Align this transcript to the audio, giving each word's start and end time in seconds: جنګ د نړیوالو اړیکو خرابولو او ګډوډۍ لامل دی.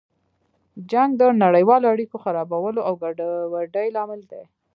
جنګ 0.91 1.09
د 1.17 1.21
نړیوالو 1.43 1.91
اړیکو 1.93 2.15
خرابولو 2.23 2.79
او 2.87 2.93
ګډوډۍ 3.01 3.87
لامل 3.95 4.21
دی. 4.31 4.43